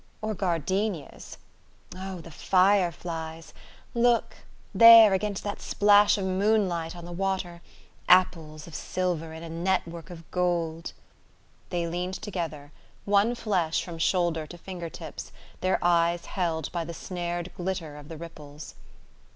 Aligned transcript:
Or 0.19 0.33
gardenias.... 0.33 1.37
Oh, 1.95 2.21
the 2.21 2.31
fire 2.31 2.91
flies! 2.91 3.53
Look... 3.93 4.33
there, 4.73 5.13
against 5.13 5.43
that 5.43 5.61
splash 5.61 6.17
of 6.17 6.25
moonlight 6.25 6.95
on 6.95 7.05
the 7.05 7.11
water. 7.11 7.61
Apples 8.09 8.65
of 8.65 8.73
silver 8.73 9.31
in 9.31 9.43
a 9.43 9.47
net 9.49 9.87
work 9.87 10.09
of 10.09 10.27
gold...." 10.31 10.93
They 11.69 11.85
leaned 11.87 12.15
together, 12.15 12.71
one 13.05 13.35
flesh 13.35 13.83
from 13.85 13.99
shoulder 13.99 14.47
to 14.47 14.57
finger 14.57 14.89
tips, 14.89 15.31
their 15.59 15.77
eyes 15.83 16.25
held 16.25 16.71
by 16.71 16.83
the 16.83 16.95
snared 16.95 17.53
glitter 17.53 17.95
of 17.95 18.07
the 18.09 18.17
ripples. 18.17 18.73